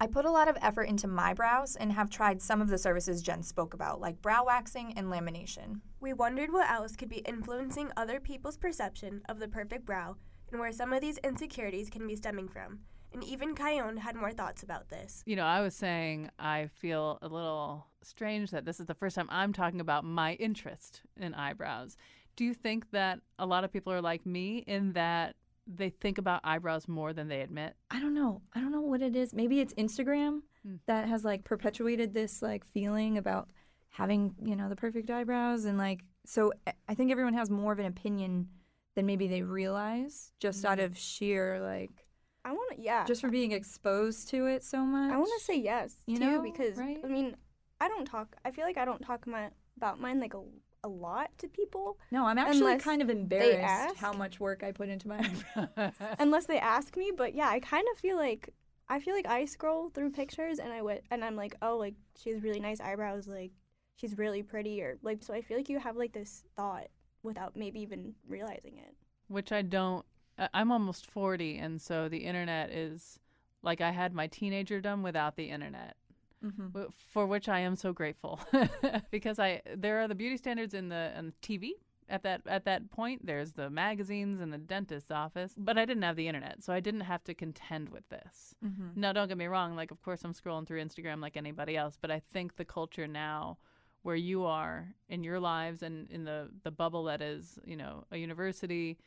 I 0.00 0.06
put 0.06 0.24
a 0.24 0.30
lot 0.30 0.48
of 0.48 0.58
effort 0.60 0.84
into 0.84 1.06
my 1.06 1.32
brows 1.32 1.76
and 1.76 1.92
have 1.92 2.10
tried 2.10 2.42
some 2.42 2.60
of 2.60 2.68
the 2.68 2.78
services 2.78 3.22
Jen 3.22 3.42
spoke 3.42 3.72
about, 3.72 4.00
like 4.00 4.20
brow 4.20 4.44
waxing 4.44 4.94
and 4.96 5.06
lamination. 5.06 5.80
We 6.00 6.12
wondered 6.12 6.52
what 6.52 6.68
else 6.68 6.96
could 6.96 7.08
be 7.08 7.18
influencing 7.18 7.92
other 7.96 8.18
people's 8.18 8.56
perception 8.56 9.22
of 9.28 9.38
the 9.38 9.46
perfect 9.48 9.86
brow 9.86 10.16
and 10.50 10.60
where 10.60 10.72
some 10.72 10.92
of 10.92 11.00
these 11.00 11.18
insecurities 11.18 11.88
can 11.88 12.06
be 12.06 12.16
stemming 12.16 12.48
from. 12.48 12.80
And 13.14 13.22
even 13.24 13.54
Kyone 13.54 13.98
had 13.98 14.16
more 14.16 14.30
thoughts 14.32 14.62
about 14.62 14.88
this. 14.88 15.22
You 15.26 15.36
know, 15.36 15.44
I 15.44 15.60
was 15.60 15.74
saying 15.74 16.30
I 16.38 16.66
feel 16.66 17.18
a 17.22 17.28
little 17.28 17.86
strange 18.02 18.50
that 18.50 18.64
this 18.64 18.80
is 18.80 18.86
the 18.86 18.94
first 18.94 19.16
time 19.16 19.28
I'm 19.30 19.52
talking 19.52 19.80
about 19.80 20.04
my 20.04 20.34
interest 20.34 21.02
in 21.20 21.34
eyebrows. 21.34 21.96
Do 22.36 22.44
you 22.44 22.54
think 22.54 22.90
that 22.92 23.20
a 23.38 23.44
lot 23.46 23.64
of 23.64 23.72
people 23.72 23.92
are 23.92 24.00
like 24.00 24.24
me 24.24 24.58
in 24.66 24.92
that 24.94 25.36
they 25.66 25.90
think 25.90 26.18
about 26.18 26.40
eyebrows 26.42 26.88
more 26.88 27.12
than 27.12 27.28
they 27.28 27.42
admit? 27.42 27.76
I 27.90 28.00
don't 28.00 28.14
know. 28.14 28.40
I 28.54 28.60
don't 28.60 28.72
know 28.72 28.80
what 28.80 29.02
it 29.02 29.14
is. 29.14 29.32
Maybe 29.34 29.60
it's 29.60 29.74
Instagram 29.74 30.40
Hmm. 30.64 30.76
that 30.86 31.08
has 31.08 31.24
like 31.24 31.42
perpetuated 31.44 32.14
this 32.14 32.40
like 32.40 32.64
feeling 32.72 33.18
about 33.18 33.48
having, 33.90 34.34
you 34.42 34.54
know, 34.56 34.68
the 34.68 34.76
perfect 34.76 35.10
eyebrows 35.10 35.64
and 35.64 35.76
like 35.76 36.04
so 36.24 36.52
I- 36.66 36.72
I 36.88 36.94
think 36.94 37.10
everyone 37.10 37.34
has 37.34 37.50
more 37.50 37.72
of 37.72 37.78
an 37.80 37.86
opinion 37.86 38.48
than 38.94 39.06
maybe 39.06 39.26
they 39.26 39.42
realize 39.42 40.32
just 40.38 40.64
out 40.64 40.78
Mm. 40.78 40.84
of 40.84 40.96
sheer 40.98 41.60
like 41.60 42.01
I 42.44 42.52
want 42.52 42.76
to, 42.76 42.82
yeah. 42.82 43.04
just 43.04 43.20
for 43.20 43.28
being 43.28 43.52
exposed 43.52 44.28
to 44.30 44.46
it 44.46 44.64
so 44.64 44.84
much. 44.84 45.12
I 45.12 45.16
want 45.16 45.30
to 45.38 45.44
say 45.44 45.56
yes 45.56 45.96
You 46.06 46.16
too 46.16 46.24
know, 46.24 46.42
because 46.42 46.76
right? 46.76 46.98
I 47.04 47.08
mean, 47.08 47.36
I 47.80 47.88
don't 47.88 48.04
talk. 48.04 48.36
I 48.44 48.50
feel 48.50 48.64
like 48.64 48.78
I 48.78 48.84
don't 48.84 49.00
talk 49.00 49.26
my, 49.26 49.50
about 49.76 50.00
mine 50.00 50.20
like 50.20 50.34
a, 50.34 50.42
a 50.84 50.88
lot 50.88 51.30
to 51.38 51.48
people. 51.48 51.98
No, 52.10 52.26
I'm 52.26 52.38
actually 52.38 52.76
kind 52.78 53.02
of 53.02 53.10
embarrassed 53.10 53.96
how 53.96 54.12
much 54.12 54.40
work 54.40 54.62
I 54.62 54.72
put 54.72 54.88
into 54.88 55.08
my 55.08 55.18
eyebrows. 55.56 55.92
unless 56.18 56.46
they 56.46 56.58
ask 56.58 56.96
me. 56.96 57.12
But 57.16 57.34
yeah, 57.34 57.48
I 57.48 57.60
kind 57.60 57.86
of 57.92 57.98
feel 57.98 58.16
like 58.16 58.50
I 58.88 59.00
feel 59.00 59.14
like 59.14 59.26
I 59.26 59.44
scroll 59.44 59.90
through 59.90 60.10
pictures 60.10 60.58
and 60.58 60.72
I 60.72 60.82
would 60.82 61.02
and 61.10 61.24
I'm 61.24 61.36
like, 61.36 61.56
oh, 61.62 61.76
like 61.76 61.94
she 62.20 62.30
has 62.30 62.42
really 62.42 62.60
nice 62.60 62.80
eyebrows, 62.80 63.26
like 63.26 63.52
she's 63.96 64.18
really 64.18 64.42
pretty, 64.42 64.82
or 64.82 64.98
like 65.02 65.22
so. 65.22 65.32
I 65.32 65.42
feel 65.42 65.56
like 65.56 65.68
you 65.68 65.78
have 65.78 65.96
like 65.96 66.12
this 66.12 66.44
thought 66.56 66.88
without 67.22 67.56
maybe 67.56 67.80
even 67.80 68.14
realizing 68.28 68.78
it. 68.78 68.94
Which 69.28 69.52
I 69.52 69.62
don't. 69.62 70.04
I'm 70.54 70.72
almost 70.72 71.06
40, 71.06 71.58
and 71.58 71.80
so 71.80 72.08
the 72.08 72.18
internet 72.18 72.70
is 72.70 73.18
like 73.62 73.80
I 73.80 73.90
had 73.90 74.12
my 74.14 74.28
teenagerdom 74.28 75.02
without 75.02 75.36
the 75.36 75.44
internet. 75.50 75.96
mm-hmm. 76.44 76.84
for 77.12 77.26
which 77.26 77.48
I 77.48 77.60
am 77.60 77.76
so 77.76 77.92
grateful 77.92 78.40
because 79.10 79.38
I 79.38 79.62
there 79.76 80.00
are 80.00 80.08
the 80.08 80.14
beauty 80.14 80.36
standards 80.36 80.74
in 80.74 80.88
the 80.88 81.12
in 81.16 81.32
TV 81.42 81.72
at 82.08 82.22
that 82.24 82.42
at 82.46 82.64
that 82.64 82.90
point 82.90 83.24
there's 83.24 83.52
the 83.52 83.70
magazines 83.70 84.40
and 84.40 84.52
the 84.52 84.58
dentist's 84.58 85.10
office 85.10 85.54
but 85.56 85.78
I 85.78 85.84
didn't 85.84 86.02
have 86.02 86.16
the 86.16 86.26
internet 86.26 86.62
so 86.62 86.72
I 86.72 86.80
didn't 86.80 87.02
have 87.02 87.22
to 87.24 87.34
contend 87.34 87.88
with 87.90 88.08
this. 88.08 88.54
Mm-hmm. 88.64 89.00
Now 89.00 89.12
don't 89.12 89.28
get 89.28 89.38
me 89.38 89.46
wrong 89.46 89.76
like 89.76 89.90
of 89.90 90.02
course 90.02 90.24
I'm 90.24 90.34
scrolling 90.34 90.66
through 90.66 90.82
Instagram 90.82 91.20
like 91.20 91.36
anybody 91.36 91.76
else 91.76 91.96
but 92.00 92.10
I 92.10 92.20
think 92.32 92.56
the 92.56 92.64
culture 92.64 93.06
now 93.06 93.58
where 94.02 94.16
you 94.16 94.44
are 94.44 94.88
in 95.08 95.22
your 95.22 95.38
lives 95.38 95.82
and 95.82 96.10
in 96.10 96.24
the 96.24 96.50
the 96.64 96.70
bubble 96.72 97.04
that 97.04 97.22
is, 97.22 97.58
you 97.64 97.76
know, 97.76 98.04
a 98.10 98.16
university 98.16 98.98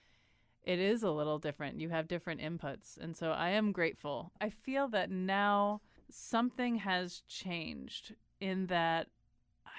it 0.66 0.80
is 0.80 1.04
a 1.04 1.12
little 1.12 1.38
different. 1.38 1.80
You 1.80 1.90
have 1.90 2.08
different 2.08 2.42
inputs. 2.42 2.98
And 3.00 3.16
so 3.16 3.32
I 3.32 3.50
am 3.50 3.72
grateful. 3.72 4.32
I 4.42 4.50
feel 4.50 4.88
that 4.90 5.12
now 5.12 5.82
something 6.10 6.78
has 6.78 7.22
changed 7.28 8.16
in 8.40 8.68
that 8.68 9.08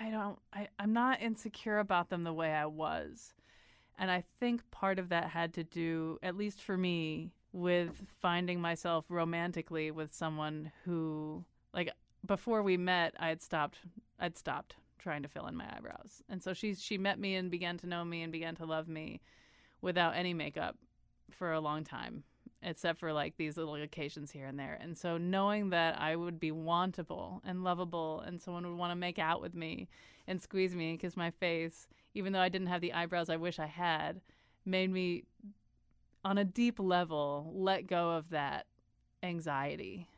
I 0.01 0.11
don't 0.11 0.39
I, 0.53 0.69
I'm 0.79 0.93
not 0.93 1.21
insecure 1.21 1.79
about 1.79 2.09
them 2.09 2.25
the 2.25 2.33
way 2.33 2.53
I 2.53 2.67
was. 2.67 3.35
And 3.99 4.11
I 4.11 4.25
think 4.39 4.71
part 4.71 4.99
of 4.99 5.09
that 5.09 5.31
had 5.31 5.55
to 5.55 5.65
do, 5.65 6.19
at 6.23 6.37
least 6.37 6.61
for 6.61 6.77
me, 6.77 7.33
with 7.53 8.03
finding 8.21 8.61
myself 8.61 9.07
romantically 9.09 9.91
with 9.91 10.13
someone 10.13 10.71
who 10.85 11.45
like 11.73 11.91
before 12.27 12.63
we 12.63 12.77
met 12.77 13.15
I 13.19 13.29
had 13.29 13.43
stopped 13.43 13.79
I'd 14.21 14.37
stopped 14.37 14.77
trying 14.99 15.23
to 15.23 15.29
fill 15.29 15.47
in 15.47 15.57
my 15.57 15.67
eyebrows. 15.75 16.23
And 16.29 16.43
so 16.43 16.53
she 16.53 16.75
she 16.75 16.97
met 16.97 17.19
me 17.19 17.35
and 17.35 17.51
began 17.51 17.77
to 17.79 17.87
know 17.87 18.05
me 18.05 18.23
and 18.23 18.31
began 18.31 18.55
to 18.57 18.67
love 18.67 18.89
me 18.89 19.21
without 19.87 20.17
any 20.17 20.35
makeup 20.35 20.77
for 21.31 21.53
a 21.53 21.61
long 21.61 21.85
time, 21.85 22.25
except 22.61 22.99
for 22.99 23.13
like 23.13 23.37
these 23.37 23.57
little 23.57 23.77
occasions 23.77 24.33
here 24.33 24.47
and 24.47 24.59
there. 24.59 24.77
And 24.81 24.99
so 24.99 25.17
knowing 25.17 25.71
that 25.71 25.99
I 26.01 26.17
would 26.17 26.41
be 26.41 26.51
wantable 26.51 27.41
and 27.45 27.63
lovable 27.63 28.21
and 28.27 28.43
someone 28.43 28.67
would 28.67 28.77
want 28.77 28.91
to 28.91 28.97
make 28.97 29.21
out 29.21 29.41
with 29.41 29.55
me 29.55 29.89
and 30.27 30.43
squeeze 30.43 30.75
me 30.75 30.91
and 30.91 30.99
kiss 30.99 31.17
my 31.17 31.31
face, 31.31 31.87
even 32.15 32.33
though 32.33 32.41
I 32.41 32.49
didn't 32.49 32.67
have 32.67 32.81
the 32.81 32.95
eyebrows 32.95 33.31
I 33.31 33.37
wish 33.37 33.61
I 33.61 33.67
had, 33.67 34.21
made 34.65 34.91
me 34.91 35.23
on 36.25 36.37
a 36.37 36.45
deep 36.45 36.81
level 36.81 37.53
let 37.55 37.87
go 37.87 38.11
of 38.11 38.31
that 38.31 38.67
anxiety. 39.23 40.09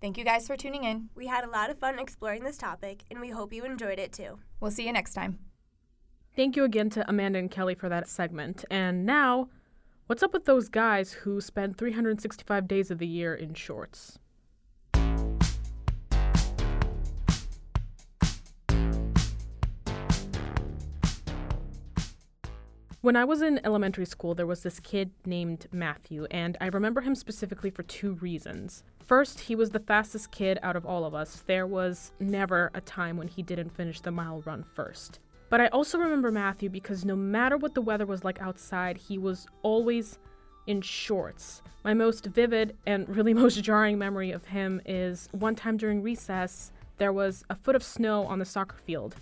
Thank 0.00 0.18
you 0.18 0.24
guys 0.24 0.46
for 0.46 0.56
tuning 0.56 0.84
in. 0.84 1.10
We 1.16 1.26
had 1.26 1.42
a 1.42 1.50
lot 1.50 1.68
of 1.68 1.80
fun 1.80 1.98
exploring 1.98 2.44
this 2.44 2.56
topic, 2.56 3.02
and 3.10 3.20
we 3.20 3.30
hope 3.30 3.52
you 3.52 3.64
enjoyed 3.64 3.98
it 3.98 4.12
too. 4.12 4.38
We'll 4.60 4.70
see 4.70 4.86
you 4.86 4.92
next 4.92 5.14
time. 5.14 5.49
Thank 6.40 6.56
you 6.56 6.64
again 6.64 6.88
to 6.92 7.06
Amanda 7.06 7.38
and 7.38 7.50
Kelly 7.50 7.74
for 7.74 7.90
that 7.90 8.08
segment. 8.08 8.64
And 8.70 9.04
now, 9.04 9.50
what's 10.06 10.22
up 10.22 10.32
with 10.32 10.46
those 10.46 10.70
guys 10.70 11.12
who 11.12 11.38
spend 11.38 11.76
365 11.76 12.66
days 12.66 12.90
of 12.90 12.96
the 12.96 13.06
year 13.06 13.34
in 13.34 13.52
shorts? 13.52 14.18
When 23.02 23.16
I 23.16 23.26
was 23.26 23.42
in 23.42 23.60
elementary 23.62 24.06
school, 24.06 24.34
there 24.34 24.46
was 24.46 24.62
this 24.62 24.80
kid 24.80 25.10
named 25.26 25.66
Matthew, 25.70 26.24
and 26.30 26.56
I 26.58 26.68
remember 26.68 27.02
him 27.02 27.14
specifically 27.14 27.68
for 27.68 27.82
two 27.82 28.14
reasons. 28.14 28.82
First, 29.04 29.40
he 29.40 29.54
was 29.54 29.72
the 29.72 29.78
fastest 29.78 30.30
kid 30.30 30.58
out 30.62 30.76
of 30.76 30.86
all 30.86 31.04
of 31.04 31.14
us. 31.14 31.42
There 31.46 31.66
was 31.66 32.12
never 32.18 32.70
a 32.72 32.80
time 32.80 33.18
when 33.18 33.28
he 33.28 33.42
didn't 33.42 33.76
finish 33.76 34.00
the 34.00 34.10
mile 34.10 34.40
run 34.46 34.64
first. 34.74 35.20
But 35.50 35.60
I 35.60 35.66
also 35.66 35.98
remember 35.98 36.30
Matthew 36.30 36.70
because 36.70 37.04
no 37.04 37.16
matter 37.16 37.56
what 37.56 37.74
the 37.74 37.82
weather 37.82 38.06
was 38.06 38.24
like 38.24 38.40
outside, 38.40 38.96
he 38.96 39.18
was 39.18 39.48
always 39.62 40.18
in 40.68 40.80
shorts. 40.80 41.62
My 41.84 41.92
most 41.92 42.26
vivid 42.26 42.76
and 42.86 43.08
really 43.14 43.34
most 43.44 43.62
jarring 43.62 43.98
memory 43.98 44.30
of 44.30 44.46
him 44.46 44.80
is 44.86 45.28
one 45.32 45.56
time 45.56 45.76
during 45.76 46.02
recess, 46.02 46.70
there 46.98 47.12
was 47.12 47.44
a 47.50 47.56
foot 47.56 47.74
of 47.74 47.82
snow 47.82 48.24
on 48.26 48.38
the 48.38 48.44
soccer 48.44 48.76
field, 48.76 49.16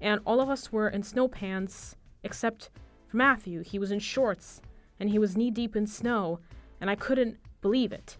and 0.00 0.20
all 0.24 0.40
of 0.40 0.48
us 0.48 0.70
were 0.70 0.88
in 0.88 1.02
snow 1.02 1.26
pants 1.26 1.96
except 2.22 2.70
for 3.08 3.16
Matthew. 3.16 3.62
He 3.62 3.78
was 3.78 3.90
in 3.90 3.98
shorts 3.98 4.60
and 5.00 5.10
he 5.10 5.18
was 5.18 5.36
knee 5.36 5.50
deep 5.50 5.74
in 5.74 5.86
snow, 5.88 6.38
and 6.80 6.88
I 6.88 6.94
couldn't 6.94 7.38
believe 7.60 7.90
it. 7.92 8.18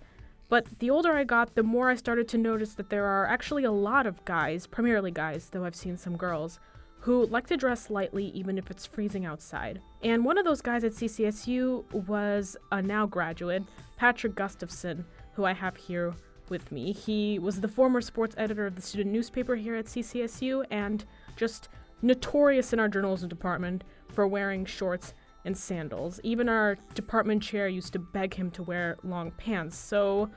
But 0.48 0.66
the 0.80 0.90
older 0.90 1.12
I 1.12 1.22
got, 1.22 1.54
the 1.54 1.62
more 1.62 1.90
I 1.90 1.94
started 1.94 2.26
to 2.28 2.38
notice 2.38 2.74
that 2.74 2.90
there 2.90 3.06
are 3.06 3.26
actually 3.26 3.64
a 3.64 3.70
lot 3.70 4.06
of 4.06 4.24
guys, 4.24 4.66
primarily 4.66 5.12
guys, 5.12 5.48
though 5.48 5.64
I've 5.64 5.76
seen 5.76 5.96
some 5.96 6.16
girls, 6.16 6.58
who 7.02 7.26
like 7.26 7.48
to 7.48 7.56
dress 7.56 7.90
lightly 7.90 8.26
even 8.26 8.56
if 8.56 8.70
it's 8.70 8.86
freezing 8.86 9.26
outside. 9.26 9.80
And 10.04 10.24
one 10.24 10.38
of 10.38 10.44
those 10.44 10.62
guys 10.62 10.84
at 10.84 10.92
CCSU 10.92 11.92
was 11.92 12.56
a 12.70 12.80
now 12.80 13.06
graduate, 13.06 13.64
Patrick 13.96 14.36
Gustafson, 14.36 15.04
who 15.34 15.44
I 15.44 15.52
have 15.52 15.76
here 15.76 16.14
with 16.48 16.70
me. 16.70 16.92
He 16.92 17.40
was 17.40 17.60
the 17.60 17.66
former 17.66 18.00
sports 18.00 18.36
editor 18.38 18.66
of 18.66 18.76
the 18.76 18.82
student 18.82 19.10
newspaper 19.10 19.56
here 19.56 19.74
at 19.74 19.86
CCSU 19.86 20.64
and 20.70 21.04
just 21.34 21.70
notorious 22.02 22.72
in 22.72 22.78
our 22.78 22.88
journalism 22.88 23.28
department 23.28 23.82
for 24.08 24.28
wearing 24.28 24.64
shorts 24.64 25.12
and 25.44 25.58
sandals. 25.58 26.20
Even 26.22 26.48
our 26.48 26.76
department 26.94 27.42
chair 27.42 27.66
used 27.66 27.92
to 27.94 27.98
beg 27.98 28.32
him 28.32 28.48
to 28.52 28.62
wear 28.62 28.96
long 29.02 29.32
pants. 29.32 29.76
So 29.76 30.30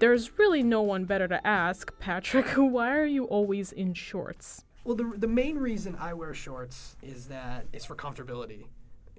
there's 0.00 0.38
really 0.38 0.62
no 0.62 0.82
one 0.82 1.06
better 1.06 1.28
to 1.28 1.46
ask, 1.46 1.98
Patrick, 1.98 2.46
why 2.56 2.94
are 2.94 3.06
you 3.06 3.24
always 3.24 3.72
in 3.72 3.94
shorts? 3.94 4.64
Well, 4.84 4.96
the, 4.96 5.14
the 5.16 5.28
main 5.28 5.56
reason 5.56 5.96
I 5.98 6.12
wear 6.12 6.34
shorts 6.34 6.96
is 7.02 7.26
that 7.28 7.66
it's 7.72 7.86
for 7.86 7.96
comfortability. 7.96 8.66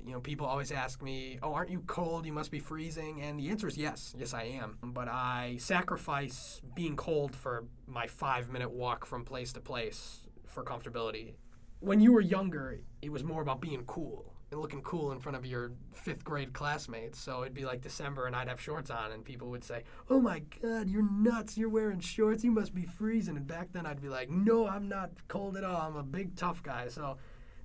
You 0.06 0.12
know, 0.12 0.20
people 0.20 0.46
always 0.46 0.72
ask 0.72 1.02
me, 1.02 1.40
"Oh, 1.42 1.54
aren't 1.54 1.72
you 1.72 1.82
cold? 1.88 2.28
You 2.28 2.34
must 2.34 2.52
be 2.52 2.60
freezing." 2.60 3.24
And 3.24 3.40
the 3.40 3.50
answer 3.50 3.68
is 3.68 3.76
yes. 3.76 4.14
Yes, 4.16 4.36
I 4.36 4.44
am. 4.44 4.78
But 4.84 5.08
I 5.08 5.58
sacrifice 5.58 6.62
being 6.76 6.96
cold 6.96 7.36
for 7.36 7.66
my 7.88 8.06
5-minute 8.06 8.70
walk 8.70 9.08
from 9.08 9.26
place 9.26 9.52
to 9.54 9.60
place 9.60 10.28
for 10.46 10.64
comfortability. 10.64 11.34
When 11.80 12.00
you 12.00 12.14
were 12.14 12.22
younger, 12.22 12.80
it 13.02 13.12
was 13.12 13.24
more 13.24 13.42
about 13.42 13.60
being 13.60 13.84
cool 13.86 14.35
looking 14.60 14.82
cool 14.82 15.12
in 15.12 15.20
front 15.20 15.36
of 15.36 15.46
your 15.46 15.72
fifth 15.92 16.24
grade 16.24 16.54
classmates. 16.54 17.20
So 17.20 17.42
it'd 17.42 17.54
be 17.54 17.66
like 17.66 17.82
December 17.82 18.26
and 18.26 18.36
I'd 18.36 18.48
have 18.48 18.60
shorts 18.60 18.90
on, 18.90 19.12
and 19.12 19.24
people 19.24 19.50
would 19.50 19.64
say, 19.64 19.84
Oh 20.10 20.20
my 20.20 20.42
God, 20.62 20.90
you're 20.90 21.10
nuts. 21.10 21.58
You're 21.58 21.70
wearing 21.70 22.00
shorts. 22.00 22.44
You 22.44 22.52
must 22.52 22.74
be 22.74 22.86
freezing. 22.86 23.38
And 23.38 23.48
back 23.48 23.72
then 23.72 23.86
I'd 23.86 24.02
be 24.02 24.10
like, 24.10 24.30
No, 24.30 24.68
I'm 24.68 24.88
not 24.88 25.12
cold 25.28 25.58
at 25.58 25.64
all. 25.64 25.82
I'm 25.82 25.96
a 25.96 26.04
big, 26.04 26.36
tough 26.36 26.64
guy. 26.64 26.88
So, 26.88 27.18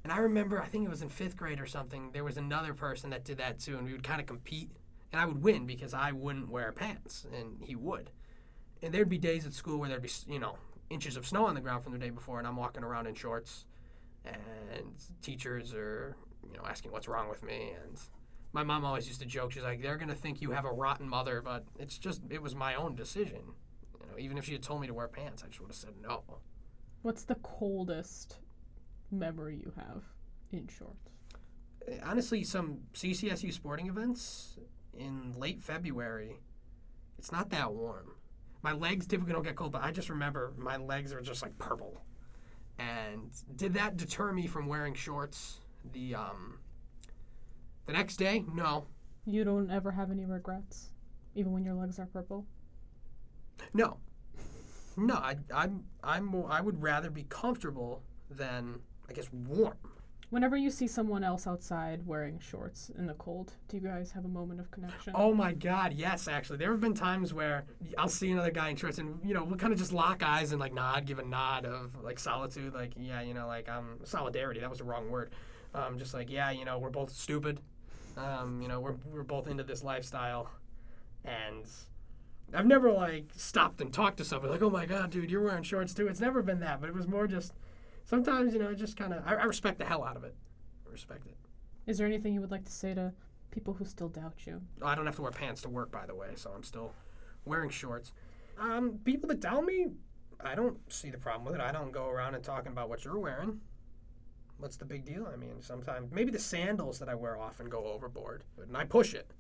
and 0.05 0.13
I 0.13 0.19
remember, 0.19 0.61
I 0.61 0.67
think 0.67 0.87
it 0.87 0.91
was 0.91 1.03
in 1.03 1.09
fifth 1.09 1.37
grade 1.37 1.61
or 1.61 1.67
something, 1.67 2.11
there 2.13 2.25
was 2.25 2.37
another 2.37 2.75
person 2.75 3.11
that 3.11 3.25
did 3.25 3.39
that 3.39 3.59
too, 3.59 3.77
and 3.77 3.85
we 3.85 3.93
would 3.93 4.03
kind 4.03 4.21
of 4.21 4.27
compete. 4.27 4.71
And 5.13 5.21
I 5.21 5.27
would 5.27 5.43
win 5.43 5.67
because 5.67 5.93
I 5.93 6.13
wouldn't 6.13 6.49
wear 6.51 6.71
pants, 6.73 7.27
and 7.37 7.63
he 7.63 7.75
would. 7.75 8.11
And 8.83 8.95
there'd 8.95 9.09
be 9.09 9.19
days 9.19 9.45
at 9.45 9.53
school 9.53 9.79
where 9.79 9.89
there'd 9.89 10.03
be, 10.03 10.11
you 10.29 10.39
know, 10.39 10.57
inches 10.89 11.17
of 11.17 11.27
snow 11.27 11.47
on 11.47 11.55
the 11.55 11.61
ground 11.61 11.85
from 11.85 11.93
the 11.93 11.99
day 11.99 12.11
before, 12.11 12.39
and 12.39 12.47
I'm 12.47 12.57
walking 12.57 12.85
around 12.85 13.07
in 13.07 13.15
shorts, 13.15 13.67
and 14.25 14.95
teachers 15.23 15.75
are 15.75 16.17
you 16.49 16.57
know, 16.57 16.65
asking 16.69 16.93
what's 16.93 17.09
wrong 17.09 17.29
with 17.29 17.43
me. 17.43 17.73
And 17.85 17.99
my 18.53 18.63
mom 18.63 18.85
always 18.85 19.07
used 19.07 19.21
to 19.21 19.27
joke, 19.27 19.53
she's 19.53 19.63
like, 19.63 19.83
they're 19.83 19.97
going 19.97 20.09
to 20.09 20.15
think 20.15 20.41
you 20.41 20.51
have 20.51 20.65
a 20.65 20.73
rotten 20.73 21.09
mother, 21.09 21.41
but 21.43 21.65
it's 21.79 21.99
just, 21.99 22.23
it 22.31 22.43
was 22.43 22.55
my 22.55 22.75
own 22.75 22.95
decision. 22.95 23.43
You 24.01 24.07
know, 24.07 24.19
even 24.19 24.39
if 24.39 24.45
she 24.45 24.53
had 24.53 24.63
told 24.63 24.81
me 24.81 24.87
to 24.87 24.95
wear 24.95 25.09
pants, 25.09 25.43
I 25.45 25.49
just 25.49 25.61
would 25.61 25.71
have 25.71 25.77
said 25.77 25.95
no. 26.03 26.23
What's 27.03 27.25
the 27.25 27.37
coldest 27.37 28.39
memory 29.11 29.57
you 29.57 29.73
have 29.77 30.03
in 30.53 30.69
shorts? 30.69 31.11
Eh, 31.89 31.99
honestly, 32.03 32.45
some 32.45 32.79
CCSU 32.95 33.53
sporting 33.53 33.89
events 33.89 34.59
in 34.99 35.33
late 35.37 35.63
February, 35.63 36.41
it's 37.19 37.33
not 37.33 37.51
that 37.51 37.73
warm. 37.73 38.15
My 38.63 38.73
legs 38.73 39.07
typically 39.07 39.33
don't 39.33 39.43
get 39.43 39.57
cold, 39.57 39.73
but 39.73 39.83
I 39.83 39.91
just 39.91 40.11
remember 40.11 40.53
my 40.59 40.77
legs 40.77 41.13
are 41.13 41.21
just 41.21 41.43
like 41.43 41.57
purple. 41.59 42.03
And 42.79 43.31
did 43.57 43.75
that 43.75 43.97
deter 43.97 44.33
me 44.33 44.47
from 44.47 44.67
wearing 44.67 44.95
shorts? 44.95 45.61
The 45.93 46.15
um 46.15 46.59
the 47.87 47.93
next 47.93 48.17
day, 48.17 48.45
no. 48.55 48.87
You 49.27 49.45
don't 49.45 49.71
ever 49.71 49.91
have 49.91 50.11
any 50.11 50.25
regrets, 50.25 50.91
even 51.35 51.53
when 51.53 51.65
your 51.65 51.75
legs 51.75 51.99
are 51.99 52.07
purple. 52.07 52.47
No, 53.75 53.99
no. 54.97 55.15
I 55.15 55.37
I'm 55.55 55.85
I'm 56.03 56.25
more, 56.25 56.51
I 56.51 56.61
would 56.61 56.81
rather 56.83 57.11
be 57.11 57.25
comfortable 57.25 58.03
than 58.31 58.81
I 59.09 59.13
guess 59.13 59.29
warm. 59.33 59.77
Whenever 60.31 60.57
you 60.57 60.71
see 60.71 60.87
someone 60.87 61.25
else 61.25 61.49
outside 61.49 62.07
wearing 62.07 62.39
shorts 62.39 62.93
in 62.97 63.05
the 63.05 63.15
cold, 63.15 63.53
do 63.67 63.77
you 63.77 63.83
guys 63.83 64.13
have 64.13 64.25
a 64.25 64.29
moment 64.29 64.61
of 64.61 64.71
connection? 64.71 65.13
Oh 65.17 65.35
my 65.35 65.53
God, 65.53 65.93
yes, 65.93 66.29
actually. 66.29 66.59
There 66.59 66.71
have 66.71 66.81
been 66.81 66.95
times 66.95 67.35
where 67.35 67.65
I'll 67.99 68.09
see 68.09 68.31
another 68.31 68.53
guy 68.53 68.69
in 68.69 68.77
shorts 68.77 68.99
and, 68.99 69.19
you 69.25 69.35
know, 69.35 69.43
we'll 69.43 69.57
kind 69.57 69.73
of 69.73 69.79
just 69.81 69.93
lock 69.93 70.23
eyes 70.23 70.53
and 70.53 70.61
like 70.61 70.73
nod, 70.73 71.05
give 71.05 71.19
a 71.19 71.25
nod 71.25 71.65
of 71.65 72.01
like 72.05 72.21
solitude, 72.21 72.75
like, 72.75 72.93
yeah, 72.97 73.23
you 73.23 73.35
know, 73.35 73.49
like 73.49 73.69
um, 73.69 73.99
solidarity. 74.05 74.61
That 74.61 74.71
was 74.71 74.79
the 74.79 74.85
wrong 74.85 75.11
word. 75.11 75.33
Um, 75.75 75.99
just 75.99 76.15
like, 76.15 76.31
yeah, 76.31 76.51
you 76.51 76.65
know, 76.65 76.79
we're 76.79 76.91
both 76.91 77.11
stupid. 77.13 77.61
Um, 78.17 78.61
you 78.61 78.69
know, 78.69 78.81
we're, 78.81 78.97
we're 79.07 79.23
both 79.23 79.47
into 79.47 79.63
this 79.63 79.85
lifestyle. 79.85 80.51
And 81.25 81.65
I've 82.53 82.67
never 82.67 82.91
like 82.91 83.27
stopped 83.37 83.81
and 83.81 83.93
talked 83.93 84.19
to 84.19 84.25
somebody 84.25 84.53
like, 84.53 84.63
oh 84.63 84.71
my 84.71 84.87
God, 84.87 85.11
dude, 85.11 85.31
you're 85.31 85.43
wearing 85.43 85.63
shorts 85.63 85.95
too. 85.95 86.09
It's 86.09 86.21
never 86.21 86.43
been 86.43 86.61
that, 86.61 86.81
but 86.81 86.89
it 86.89 86.95
was 86.95 87.07
more 87.07 87.27
just 87.27 87.53
sometimes, 88.05 88.53
you 88.53 88.59
know, 88.59 88.71
I 88.71 88.75
just 88.75 88.97
kind 88.97 89.13
of, 89.13 89.23
I, 89.25 89.35
I 89.35 89.45
respect 89.45 89.79
the 89.79 89.85
hell 89.85 90.03
out 90.03 90.17
of 90.17 90.25
it. 90.25 90.35
I 90.87 90.91
respect 90.91 91.27
it. 91.27 91.37
Is 91.87 91.99
there 91.99 92.07
anything 92.07 92.35
you 92.35 92.41
would 92.41 92.51
like 92.51 92.65
to 92.65 92.73
say 92.73 92.95
to 92.95 93.13
people 93.51 93.75
who 93.75 93.85
still 93.85 94.09
doubt 94.09 94.47
you? 94.47 94.61
I 94.83 94.95
don't 94.95 95.07
have 95.07 95.17
to 95.17 95.23
wear 95.23 95.31
pants 95.31 95.63
to 95.63 95.69
work, 95.69 95.91
by 95.91 96.07
the 96.07 96.15
way, 96.15 96.31
so 96.35 96.51
I'm 96.55 96.63
still 96.63 96.93
wearing 97.45 97.71
shorts. 97.71 98.13
Um, 98.59 98.99
people 99.05 99.29
that 99.29 99.41
doubt 99.41 99.65
me, 99.65 99.87
I 100.45 100.55
don't 100.55 100.79
see 100.93 101.11
the 101.11 101.19
problem 101.19 101.45
with 101.45 101.55
it. 101.55 101.61
I 101.61 101.73
don't 101.73 101.93
go 101.93 102.09
around 102.09 102.35
and 102.35 102.43
talking 102.43 102.73
about 102.73 102.89
what 102.89 103.05
you're 103.05 103.19
wearing. 103.19 103.61
What's 104.61 104.77
the 104.77 104.85
big 104.85 105.07
deal? 105.07 105.27
I 105.33 105.37
mean, 105.37 105.61
sometimes 105.61 106.13
maybe 106.13 106.31
the 106.31 106.39
sandals 106.39 106.99
that 106.99 107.09
I 107.09 107.15
wear 107.15 107.39
often 107.39 107.69
go 107.69 107.85
overboard, 107.87 108.45
and 108.61 108.77
I 108.77 108.85
push 108.85 109.15
it. 109.15 109.31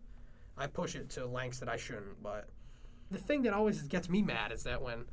I 0.56 0.66
push 0.66 0.94
it 0.94 1.10
to 1.10 1.26
lengths 1.26 1.58
that 1.60 1.68
I 1.68 1.76
shouldn't. 1.76 2.22
But 2.22 2.48
the 3.10 3.18
thing 3.18 3.42
that 3.42 3.52
always 3.52 3.82
gets 3.82 4.08
me 4.08 4.22
mad 4.22 4.50
is 4.50 4.62
that 4.64 4.80
when 4.80 5.04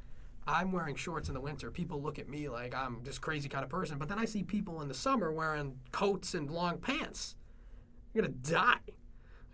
I'm 0.47 0.71
wearing 0.71 0.95
shorts 0.95 1.27
in 1.27 1.33
the 1.33 1.41
winter, 1.41 1.69
people 1.69 2.01
look 2.01 2.19
at 2.19 2.29
me 2.29 2.47
like 2.47 2.73
I'm 2.73 3.01
this 3.03 3.19
crazy 3.19 3.49
kind 3.49 3.65
of 3.65 3.69
person. 3.69 3.97
But 3.97 4.07
then 4.07 4.17
I 4.17 4.25
see 4.25 4.43
people 4.43 4.81
in 4.81 4.87
the 4.87 4.93
summer 4.93 5.31
wearing 5.31 5.77
coats 5.91 6.33
and 6.33 6.49
long 6.49 6.77
pants. 6.77 7.35
You're 8.13 8.23
gonna 8.23 8.35
die. 8.35 8.79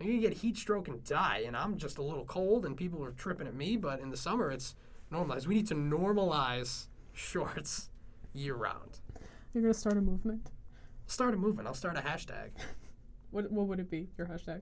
You're 0.00 0.10
gonna 0.10 0.28
get 0.28 0.34
heat 0.34 0.56
stroke 0.56 0.86
and 0.86 1.02
die. 1.04 1.42
And 1.46 1.56
I'm 1.56 1.76
just 1.78 1.98
a 1.98 2.02
little 2.02 2.24
cold, 2.24 2.64
and 2.64 2.76
people 2.76 3.02
are 3.04 3.10
tripping 3.12 3.48
at 3.48 3.54
me. 3.54 3.76
But 3.76 3.98
in 3.98 4.10
the 4.10 4.16
summer, 4.16 4.52
it's 4.52 4.76
normalized. 5.10 5.48
We 5.48 5.56
need 5.56 5.66
to 5.68 5.74
normalize 5.74 6.86
shorts 7.12 7.90
year 8.32 8.54
round. 8.54 9.00
You're 9.54 9.62
gonna 9.62 9.72
start 9.74 9.96
a 9.96 10.00
movement. 10.00 10.50
Start 11.06 11.32
a 11.32 11.36
movement. 11.36 11.68
I'll 11.68 11.74
start 11.74 11.96
a 11.96 12.00
hashtag. 12.00 12.50
What 13.30 13.50
what 13.50 13.66
would 13.66 13.80
it 13.80 13.90
be? 13.90 14.08
Your 14.16 14.28
hashtag? 14.28 14.60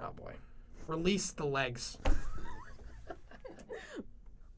Oh 0.00 0.10
boy, 0.12 0.32
release 0.86 1.32
the 1.32 1.44
legs. 1.44 1.98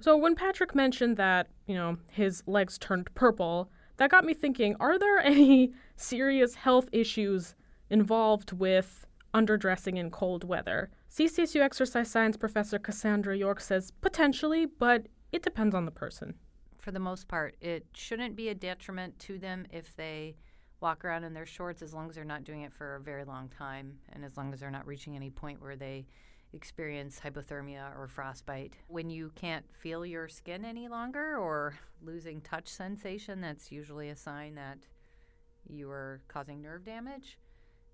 So 0.00 0.16
when 0.16 0.36
Patrick 0.36 0.76
mentioned 0.76 1.16
that, 1.16 1.48
you 1.66 1.74
know, 1.74 1.98
his 2.06 2.44
legs 2.46 2.78
turned 2.78 3.12
purple, 3.16 3.68
that 3.96 4.10
got 4.10 4.24
me 4.24 4.32
thinking, 4.32 4.76
are 4.78 4.96
there 4.96 5.18
any 5.18 5.72
serious 5.96 6.54
health 6.54 6.88
issues 6.92 7.56
involved 7.90 8.52
with 8.52 9.06
underdressing 9.34 9.96
in 9.98 10.10
cold 10.10 10.44
weather? 10.44 10.90
CCSU 11.10 11.60
exercise 11.60 12.08
science 12.08 12.36
professor 12.36 12.78
Cassandra 12.78 13.36
York 13.36 13.60
says 13.60 13.90
potentially, 14.00 14.66
but 14.66 15.06
it 15.32 15.42
depends 15.42 15.74
on 15.74 15.84
the 15.84 15.90
person. 15.90 16.34
For 16.88 16.92
the 16.92 16.98
most 17.00 17.28
part, 17.28 17.54
it 17.60 17.84
shouldn't 17.92 18.34
be 18.34 18.48
a 18.48 18.54
detriment 18.54 19.18
to 19.18 19.36
them 19.36 19.66
if 19.70 19.94
they 19.94 20.36
walk 20.80 21.04
around 21.04 21.24
in 21.24 21.34
their 21.34 21.44
shorts 21.44 21.82
as 21.82 21.92
long 21.92 22.08
as 22.08 22.14
they're 22.14 22.24
not 22.24 22.44
doing 22.44 22.62
it 22.62 22.72
for 22.72 22.96
a 22.96 23.00
very 23.00 23.26
long 23.26 23.50
time 23.50 23.98
and 24.14 24.24
as 24.24 24.38
long 24.38 24.54
as 24.54 24.60
they're 24.60 24.70
not 24.70 24.86
reaching 24.86 25.14
any 25.14 25.28
point 25.28 25.60
where 25.60 25.76
they 25.76 26.06
experience 26.54 27.20
hypothermia 27.22 27.94
or 27.94 28.08
frostbite. 28.08 28.72
When 28.86 29.10
you 29.10 29.32
can't 29.34 29.66
feel 29.70 30.06
your 30.06 30.28
skin 30.28 30.64
any 30.64 30.88
longer 30.88 31.36
or 31.36 31.78
losing 32.00 32.40
touch 32.40 32.68
sensation, 32.68 33.42
that's 33.42 33.70
usually 33.70 34.08
a 34.08 34.16
sign 34.16 34.54
that 34.54 34.78
you 35.68 35.90
are 35.90 36.22
causing 36.26 36.62
nerve 36.62 36.86
damage. 36.86 37.36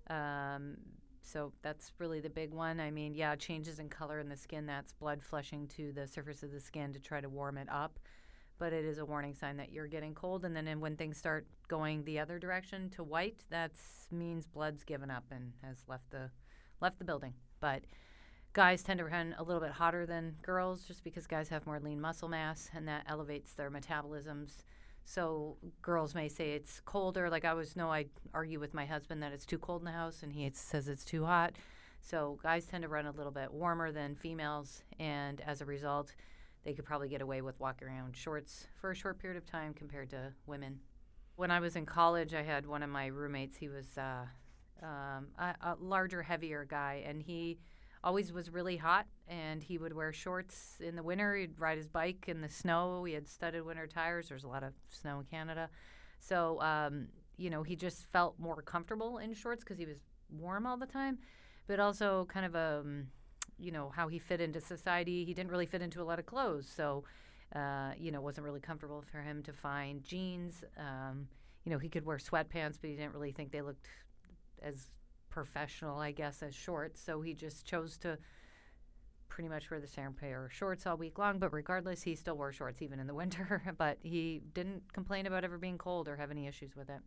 Um, 0.09 0.77
so 1.21 1.51
that's 1.63 1.91
really 1.97 2.21
the 2.21 2.29
big 2.29 2.53
one. 2.53 2.79
I 2.79 2.91
mean, 2.91 3.13
yeah, 3.13 3.35
changes 3.35 3.79
in 3.79 3.89
color 3.89 4.21
in 4.21 4.29
the 4.29 4.37
skin, 4.37 4.65
that's 4.65 4.93
blood 4.93 5.21
flushing 5.21 5.67
to 5.75 5.91
the 5.91 6.07
surface 6.07 6.43
of 6.43 6.53
the 6.53 6.61
skin 6.61 6.93
to 6.93 6.99
try 7.01 7.19
to 7.19 7.27
warm 7.27 7.57
it 7.57 7.67
up. 7.69 7.99
But 8.57 8.73
it 8.73 8.85
is 8.85 8.99
a 8.99 9.05
warning 9.05 9.33
sign 9.33 9.57
that 9.57 9.71
you're 9.71 9.87
getting 9.87 10.13
cold. 10.13 10.45
And 10.45 10.55
then 10.55 10.79
when 10.79 10.95
things 10.95 11.17
start 11.17 11.45
going 11.67 12.03
the 12.03 12.19
other 12.19 12.39
direction 12.39 12.89
to 12.91 13.03
white, 13.03 13.43
that 13.49 13.71
means 14.11 14.47
blood's 14.47 14.83
given 14.83 15.11
up 15.11 15.25
and 15.31 15.51
has 15.63 15.83
left 15.87 16.09
the 16.11 16.29
left 16.81 16.99
the 16.99 17.05
building. 17.05 17.33
But 17.59 17.83
guys 18.53 18.83
tend 18.83 18.99
to 18.99 19.05
run 19.05 19.35
a 19.37 19.43
little 19.43 19.61
bit 19.61 19.71
hotter 19.71 20.05
than 20.05 20.35
girls 20.41 20.85
just 20.85 21.03
because 21.03 21.27
guys 21.27 21.49
have 21.49 21.65
more 21.65 21.79
lean 21.79 21.99
muscle 21.99 22.29
mass 22.29 22.69
and 22.73 22.87
that 22.87 23.03
elevates 23.07 23.53
their 23.53 23.69
metabolisms. 23.69 24.63
So 25.03 25.57
girls 25.81 26.15
may 26.15 26.29
say 26.29 26.53
it's 26.53 26.79
colder. 26.85 27.29
Like 27.29 27.45
I 27.45 27.49
always 27.49 27.75
know 27.75 27.91
I 27.91 28.05
argue 28.33 28.59
with 28.59 28.73
my 28.73 28.85
husband 28.85 29.21
that 29.23 29.33
it's 29.33 29.45
too 29.45 29.59
cold 29.59 29.81
in 29.81 29.85
the 29.85 29.91
house 29.91 30.23
and 30.23 30.31
he 30.31 30.49
says 30.53 30.87
it's 30.87 31.05
too 31.05 31.25
hot. 31.25 31.55
So 32.01 32.39
guys 32.41 32.65
tend 32.65 32.83
to 32.83 32.87
run 32.87 33.05
a 33.05 33.11
little 33.11 33.31
bit 33.31 33.51
warmer 33.51 33.91
than 33.91 34.15
females 34.15 34.83
and 34.99 35.41
as 35.41 35.61
a 35.61 35.65
result 35.65 36.13
they 36.65 36.73
could 36.73 36.83
probably 36.83 37.07
get 37.07 37.21
away 37.21 37.41
with 37.41 37.59
walking 37.59 37.87
around 37.87 38.17
shorts 38.17 38.67
for 38.81 38.91
a 38.91 38.95
short 38.95 39.19
period 39.19 39.37
of 39.37 39.45
time 39.45 39.73
compared 39.73 40.09
to 40.09 40.33
women. 40.47 40.79
When 41.35 41.51
I 41.51 41.59
was 41.59 41.75
in 41.75 41.85
college, 41.85 42.33
I 42.33 42.41
had 42.41 42.65
one 42.65 42.81
of 42.81 42.89
my 42.89 43.07
roommates. 43.07 43.55
He 43.55 43.69
was 43.69 43.97
uh, 43.97 44.25
um, 44.81 45.27
a, 45.37 45.55
a 45.61 45.75
larger, 45.79 46.23
heavier 46.23 46.65
guy, 46.67 47.03
and 47.05 47.21
he 47.21 47.59
always 48.03 48.31
was 48.31 48.51
really 48.51 48.77
hot 48.77 49.07
and 49.27 49.63
he 49.63 49.79
would 49.79 49.91
wear 49.91 50.13
shorts 50.13 50.77
in 50.79 50.95
the 50.95 51.01
winter 51.01 51.35
he'd 51.35 51.59
ride 51.59 51.75
his 51.75 51.87
bike 51.87 52.25
in 52.27 52.39
the 52.39 52.47
snow 52.47 53.03
he 53.03 53.13
had 53.13 53.27
studded 53.27 53.65
winter 53.65 53.87
tires 53.87 54.29
there's 54.29 54.43
a 54.43 54.47
lot 54.47 54.61
of 54.61 54.73
snow 54.89 55.19
in 55.19 55.25
canada 55.25 55.67
so 56.19 56.61
um, 56.61 57.07
you 57.37 57.49
know 57.49 57.63
he 57.63 57.75
just 57.75 58.05
felt 58.05 58.37
more 58.37 58.61
comfortable 58.61 59.17
in 59.17 59.33
shorts 59.33 59.63
because 59.63 59.79
he 59.79 59.87
was 59.87 59.97
warm 60.29 60.67
all 60.67 60.77
the 60.77 60.85
time 60.85 61.17
but 61.65 61.79
also 61.79 62.27
kind 62.31 62.45
of 62.45 62.53
a 62.53 62.81
um, 62.81 63.07
you 63.57 63.71
know 63.71 63.91
how 63.95 64.07
he 64.07 64.19
fit 64.19 64.41
into 64.41 64.59
society 64.59 65.25
he 65.25 65.33
didn't 65.33 65.51
really 65.51 65.65
fit 65.65 65.81
into 65.81 66.01
a 66.01 66.03
lot 66.03 66.19
of 66.19 66.25
clothes 66.25 66.67
so 66.73 67.03
uh, 67.55 67.91
you 67.97 68.11
know 68.11 68.21
wasn't 68.21 68.43
really 68.43 68.59
comfortable 68.59 69.03
for 69.11 69.19
him 69.19 69.41
to 69.43 69.53
find 69.53 70.03
jeans 70.03 70.63
um, 70.77 71.27
you 71.63 71.71
know 71.71 71.77
he 71.77 71.89
could 71.89 72.05
wear 72.05 72.17
sweatpants 72.17 72.77
but 72.79 72.89
he 72.89 72.95
didn't 72.95 73.13
really 73.13 73.31
think 73.31 73.51
they 73.51 73.61
looked 73.61 73.87
as 74.61 74.89
professional, 75.35 75.99
I 75.99 76.11
guess, 76.11 76.41
as 76.41 76.55
shorts. 76.55 77.01
So 77.01 77.21
he 77.21 77.33
just 77.33 77.65
chose 77.65 77.97
to 77.97 78.17
pretty 79.27 79.49
much 79.49 79.69
wear 79.69 79.81
the 79.81 79.87
same 79.87 80.13
pair 80.13 80.45
of 80.45 80.53
shorts 80.53 80.87
all 80.87 80.95
week 80.95 81.19
long. 81.19 81.39
But 81.39 81.51
regardless, 81.51 82.01
he 82.01 82.15
still 82.15 82.37
wore 82.37 82.53
shorts 82.53 82.81
even 82.81 82.99
in 82.99 83.05
the 83.05 83.13
winter. 83.23 83.61
but 83.77 83.97
he 84.01 84.41
didn't 84.53 84.93
complain 84.93 85.27
about 85.27 85.43
ever 85.43 85.57
being 85.57 85.77
cold 85.77 86.07
or 86.07 86.15
have 86.15 86.31
any 86.31 86.47
issues 86.47 86.75
with 86.75 86.89
it. 86.89 87.01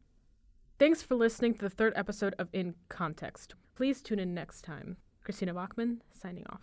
Thanks 0.78 1.02
for 1.02 1.16
listening 1.16 1.54
to 1.54 1.60
the 1.62 1.70
third 1.70 1.94
episode 1.96 2.34
of 2.38 2.48
In 2.52 2.74
Context. 2.88 3.54
Please 3.74 4.00
tune 4.02 4.20
in 4.20 4.34
next 4.34 4.62
time. 4.62 4.98
Christina 5.28 5.52
Bachman, 5.52 6.00
signing 6.10 6.46
off. 6.48 6.62